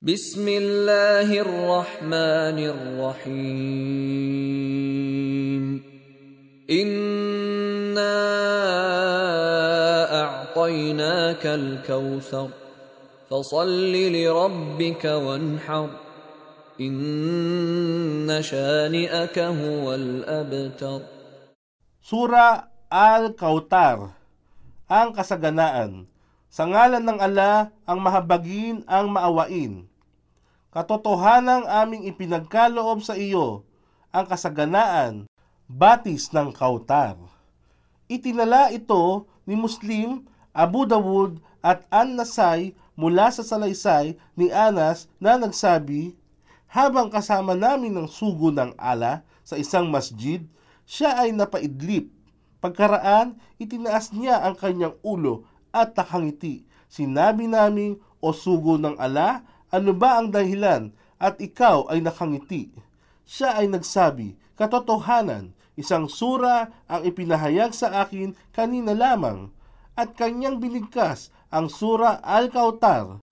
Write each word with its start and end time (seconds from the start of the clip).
بسم 0.00 0.48
الله 0.48 1.28
الرحمن 1.28 2.58
الرحيم 2.72 3.44
إنا 6.72 8.16
أعطيناك 10.24 11.44
الكوثر 11.46 12.48
فصل 13.28 13.92
لربك 13.92 15.04
وانحر 15.04 15.88
إن 16.80 18.40
شانئك 18.40 19.36
هو 19.38 19.84
الأبتر 19.94 21.00
Sura 22.00 22.72
Al-Kautar, 22.88 24.16
ang 24.88 25.12
kasaganaan. 25.12 26.08
Sa 26.48 26.64
ngalan 26.64 27.04
ng 27.04 27.20
ala, 27.20 27.68
ang 27.84 28.00
mahabagin, 28.00 28.80
ang 28.88 29.12
maawain. 29.12 29.89
Katotohanang 30.70 31.66
aming 31.66 32.06
ipinagkaloob 32.06 33.02
sa 33.02 33.18
iyo, 33.18 33.66
ang 34.14 34.22
kasaganaan, 34.22 35.26
batis 35.66 36.30
ng 36.30 36.54
Kautar. 36.54 37.18
Itinala 38.06 38.70
ito 38.70 39.26
ni 39.50 39.58
Muslim, 39.58 40.30
Abu 40.54 40.86
Dawud 40.86 41.42
at 41.58 41.82
An-Nasai 41.90 42.78
mula 42.94 43.34
sa 43.34 43.42
salaysay 43.42 44.14
ni 44.38 44.54
Anas 44.54 45.10
na 45.18 45.34
nagsabi, 45.34 46.14
habang 46.70 47.10
kasama 47.10 47.58
namin 47.58 47.90
ng 47.90 48.06
sugo 48.06 48.54
ng 48.54 48.70
ala 48.78 49.26
sa 49.42 49.58
isang 49.58 49.90
masjid, 49.90 50.38
siya 50.86 51.18
ay 51.18 51.34
napaidlip. 51.34 52.14
Pagkaraan, 52.62 53.42
itinaas 53.58 54.14
niya 54.14 54.38
ang 54.46 54.54
kanyang 54.54 54.94
ulo 55.02 55.50
at 55.74 55.98
nakangiti. 55.98 56.62
Sinabi 56.86 57.50
namin, 57.50 57.98
o 58.22 58.30
sugo 58.30 58.78
ng 58.78 58.94
ala, 59.02 59.42
ano 59.70 59.94
ba 59.94 60.18
ang 60.18 60.34
dahilan 60.34 60.90
at 61.22 61.38
ikaw 61.38 61.86
ay 61.90 62.02
nakangiti? 62.02 62.70
Siya 63.26 63.58
ay 63.58 63.70
nagsabi, 63.70 64.34
katotohanan, 64.58 65.54
isang 65.78 66.10
sura 66.10 66.74
ang 66.90 67.06
ipinahayag 67.06 67.70
sa 67.72 68.02
akin 68.02 68.34
kanina 68.50 68.92
lamang 68.92 69.54
at 69.94 70.18
kanyang 70.18 70.58
binigkas 70.58 71.30
ang 71.54 71.70
sura 71.70 72.18
Al-Kautar. 72.20 73.22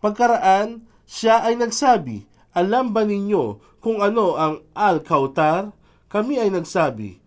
Pagkaraan, 0.00 0.84
siya 1.08 1.40
ay 1.42 1.56
nagsabi, 1.56 2.28
alam 2.52 2.92
ba 2.92 3.04
ninyo 3.04 3.58
kung 3.80 4.04
ano 4.04 4.36
ang 4.36 4.64
Al-Kautar? 4.76 5.72
Kami 6.06 6.38
ay 6.38 6.52
nagsabi, 6.52 7.18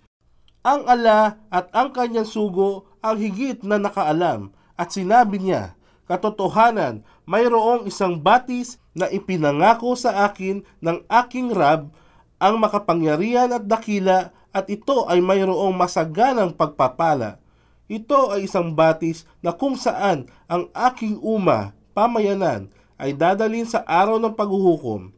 ang 0.64 0.83
ala 0.92 1.39
at 1.48 1.72
ang 1.72 1.95
kanyang 1.95 2.28
sugo 2.28 2.83
ang 3.00 3.16
higit 3.16 3.64
na 3.64 3.80
nakaalam 3.80 4.52
at 4.76 4.92
sinabi 4.92 5.39
niya, 5.39 5.79
katotohanan, 6.10 7.06
mayroong 7.30 7.86
isang 7.86 8.18
batis 8.18 8.82
na 8.98 9.06
ipinangako 9.14 9.94
sa 9.94 10.26
akin 10.26 10.66
ng 10.82 11.06
aking 11.06 11.54
Rab 11.54 11.94
ang 12.42 12.58
makapangyarihan 12.58 13.54
at 13.54 13.70
dakila 13.70 14.34
at 14.50 14.66
ito 14.74 15.06
ay 15.06 15.22
mayroong 15.22 15.78
masaganang 15.78 16.50
pagpapala. 16.50 17.38
Ito 17.86 18.34
ay 18.34 18.50
isang 18.50 18.74
batis 18.74 19.30
na 19.46 19.54
kung 19.54 19.78
saan 19.78 20.26
ang 20.50 20.74
aking 20.74 21.22
uma, 21.22 21.78
pamayanan, 21.94 22.73
ay 23.00 23.14
dadalin 23.14 23.70
sa 23.70 23.86
araw 23.86 24.18
ng 24.18 24.34
paghuhukom. 24.34 25.14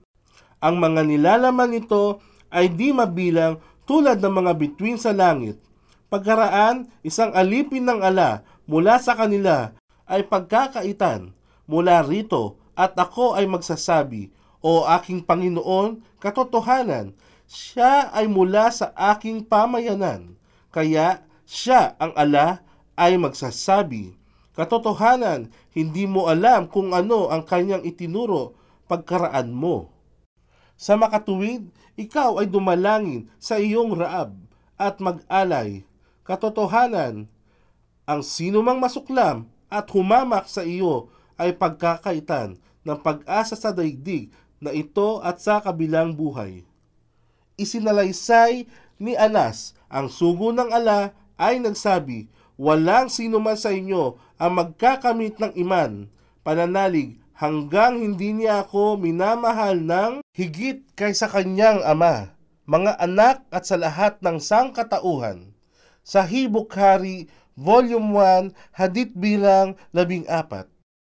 Ang 0.62 0.76
mga 0.78 1.02
nilalaman 1.08 1.72
nito 1.72 2.20
ay 2.52 2.70
di 2.70 2.94
mabilang 2.94 3.58
tulad 3.88 4.20
ng 4.20 4.34
mga 4.44 4.52
bituin 4.60 5.00
sa 5.00 5.16
langit. 5.16 5.58
Pagkaraan, 6.12 6.92
isang 7.02 7.32
alipin 7.32 7.88
ng 7.88 8.04
ala 8.04 8.44
mula 8.68 9.00
sa 9.00 9.16
kanila 9.16 9.74
ay 10.12 10.28
pagkakaitan 10.28 11.32
mula 11.64 12.04
rito 12.04 12.60
at 12.76 12.92
ako 13.00 13.40
ay 13.40 13.48
magsasabi, 13.48 14.28
O 14.62 14.86
aking 14.86 15.24
Panginoon, 15.24 16.04
katotohanan, 16.22 17.18
siya 17.50 18.14
ay 18.14 18.30
mula 18.30 18.70
sa 18.70 18.94
aking 18.94 19.48
pamayanan. 19.48 20.38
Kaya 20.70 21.26
siya 21.48 21.98
ang 21.98 22.14
ala 22.14 22.62
ay 22.94 23.18
magsasabi, 23.18 24.14
Katotohanan, 24.52 25.48
hindi 25.72 26.04
mo 26.04 26.28
alam 26.28 26.68
kung 26.68 26.92
ano 26.92 27.32
ang 27.32 27.48
kanyang 27.48 27.88
itinuro 27.88 28.60
pagkaraan 28.92 29.56
mo. 29.56 29.96
Sa 30.76 31.00
makatuwid, 31.00 31.72
ikaw 31.96 32.44
ay 32.44 32.52
dumalangin 32.52 33.32
sa 33.40 33.56
iyong 33.56 33.96
raab 33.96 34.36
at 34.76 35.00
mag-alay. 35.00 35.88
Katotohanan, 36.28 37.32
ang 38.04 38.22
sino 38.28 38.60
mang 38.60 38.84
masuklam 38.84 39.48
at 39.72 39.88
humamak 39.96 40.52
sa 40.52 40.68
iyo 40.68 41.08
ay 41.40 41.56
pagkakaitan 41.56 42.60
ng 42.84 42.98
pag-asa 43.00 43.56
sa 43.56 43.72
daigdig 43.72 44.30
na 44.60 44.76
ito 44.76 45.24
at 45.24 45.40
sa 45.40 45.64
kabilang 45.64 46.14
buhay. 46.14 46.68
Isinalaysay 47.56 48.68
ni 49.02 49.16
Anas 49.16 49.74
ang 49.88 50.12
sugo 50.12 50.52
ng 50.52 50.70
ala 50.70 51.16
ay 51.40 51.58
nagsabi, 51.58 52.30
Walang 52.62 53.10
sino 53.10 53.42
man 53.42 53.58
sa 53.58 53.74
inyo 53.74 54.22
ang 54.38 54.54
magkakamit 54.54 55.42
ng 55.42 55.58
iman, 55.66 56.06
pananalig 56.46 57.18
hanggang 57.34 57.98
hindi 57.98 58.38
niya 58.38 58.62
ako 58.62 59.02
minamahal 59.02 59.82
ng 59.82 60.22
higit 60.38 60.86
kaysa 60.94 61.26
kanyang 61.26 61.82
ama, 61.82 62.38
mga 62.70 63.02
anak 63.02 63.42
at 63.50 63.66
sa 63.66 63.82
lahat 63.82 64.22
ng 64.22 64.38
sangkatauhan. 64.38 65.58
Sa 66.06 66.22
Bukhari, 66.26 67.30
Volume 67.62 68.10
1, 68.18 68.58
Hadith 68.74 69.14
bilang 69.14 69.78
14. 69.94 70.81